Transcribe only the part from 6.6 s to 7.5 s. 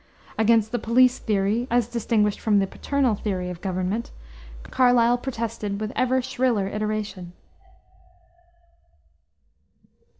iteration.